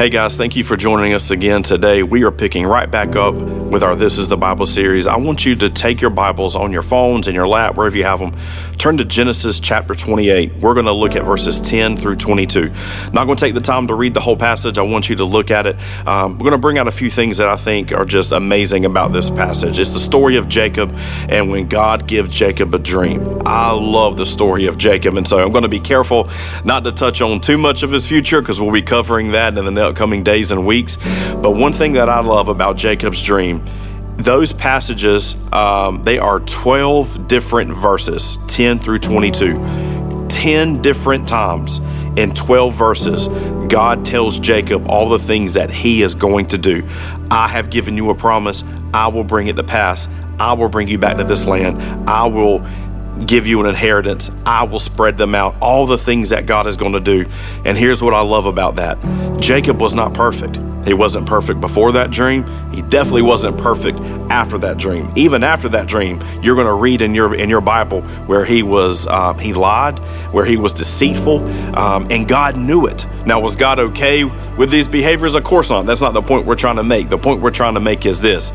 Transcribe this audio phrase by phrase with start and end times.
[0.00, 2.02] Hey guys, thank you for joining us again today.
[2.02, 3.34] We are picking right back up
[3.70, 5.06] with our This is the Bible series.
[5.06, 8.02] I want you to take your Bibles on your phones, in your lap, wherever you
[8.02, 8.34] have them.
[8.78, 10.54] Turn to Genesis chapter 28.
[10.56, 12.72] We're going to look at verses 10 through 22.
[13.12, 14.76] Not going to take the time to read the whole passage.
[14.76, 15.76] I want you to look at it.
[16.06, 18.86] Um, we're going to bring out a few things that I think are just amazing
[18.86, 19.78] about this passage.
[19.78, 20.92] It's the story of Jacob
[21.28, 23.42] and when God gives Jacob a dream.
[23.46, 26.28] I love the story of Jacob, and so I'm going to be careful
[26.64, 29.74] not to touch on too much of his future because we'll be covering that in
[29.74, 30.96] the upcoming days and weeks.
[30.96, 33.59] But one thing that I love about Jacob's dream,
[34.16, 40.28] those passages, um, they are 12 different verses, 10 through 22.
[40.28, 41.80] 10 different times
[42.16, 43.28] in 12 verses,
[43.68, 46.86] God tells Jacob all the things that he is going to do.
[47.30, 48.64] I have given you a promise.
[48.92, 50.08] I will bring it to pass.
[50.38, 51.80] I will bring you back to this land.
[52.08, 52.66] I will
[53.26, 54.30] give you an inheritance.
[54.44, 55.54] I will spread them out.
[55.60, 57.26] All the things that God is going to do.
[57.64, 58.98] And here's what I love about that
[59.40, 60.58] Jacob was not perfect.
[60.84, 62.44] He wasn't perfect before that dream.
[62.72, 63.98] He definitely wasn't perfect
[64.30, 65.12] after that dream.
[65.14, 68.62] Even after that dream, you're going to read in your in your Bible where he
[68.62, 69.98] was uh, he lied,
[70.32, 71.44] where he was deceitful,
[71.76, 73.06] um, and God knew it.
[73.26, 75.34] Now, was God okay with these behaviors?
[75.34, 75.84] Of course not.
[75.84, 77.08] That's not the point we're trying to make.
[77.08, 78.52] The point we're trying to make is this: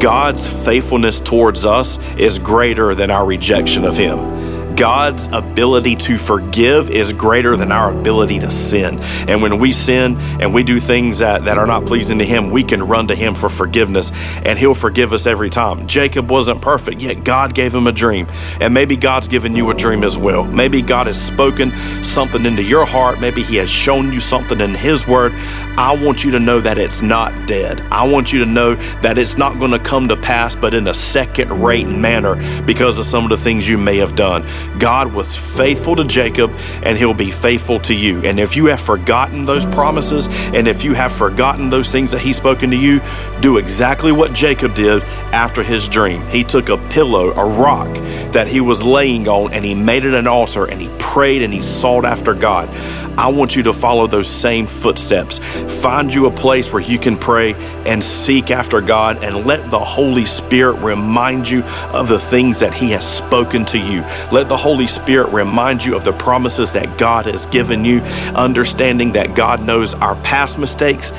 [0.00, 4.39] God's faithfulness towards us is greater than our rejection of Him.
[4.80, 8.98] God's ability to forgive is greater than our ability to sin.
[9.28, 12.48] And when we sin and we do things that, that are not pleasing to Him,
[12.48, 14.10] we can run to Him for forgiveness
[14.42, 15.86] and He'll forgive us every time.
[15.86, 18.26] Jacob wasn't perfect, yet God gave him a dream.
[18.58, 20.44] And maybe God's given you a dream as well.
[20.44, 23.20] Maybe God has spoken something into your heart.
[23.20, 25.34] Maybe He has shown you something in His Word.
[25.76, 27.82] I want you to know that it's not dead.
[27.90, 30.88] I want you to know that it's not going to come to pass, but in
[30.88, 34.42] a second rate manner because of some of the things you may have done.
[34.78, 36.50] God was faithful to Jacob
[36.82, 38.20] and he'll be faithful to you.
[38.22, 42.20] And if you have forgotten those promises and if you have forgotten those things that
[42.20, 43.00] he's spoken to you,
[43.40, 46.26] do exactly what Jacob did after his dream.
[46.28, 47.92] He took a pillow, a rock
[48.32, 51.52] that he was laying on, and he made it an altar and he prayed and
[51.52, 52.68] he sought after God.
[53.16, 55.38] I want you to follow those same footsteps.
[55.82, 57.54] Find you a place where you can pray
[57.86, 61.62] and seek after God and let the Holy Spirit remind you
[61.92, 64.02] of the things that He has spoken to you.
[64.32, 68.00] Let the Holy Spirit remind you of the promises that God has given you,
[68.34, 71.12] understanding that God knows our past mistakes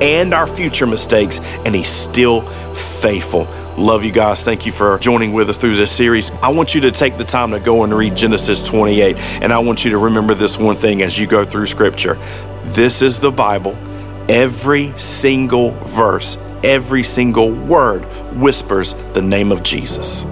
[0.00, 2.42] and our future mistakes, and He's still
[2.74, 3.46] faithful.
[3.78, 4.42] Love you guys.
[4.42, 6.32] Thank you for joining with us through this series.
[6.42, 9.60] I want you to take the time to go and read Genesis 28, and I
[9.60, 12.18] want you to remember this one thing as you go through Scripture.
[12.64, 13.76] This is the Bible.
[14.28, 20.24] Every single verse, every single word whispers the name of Jesus.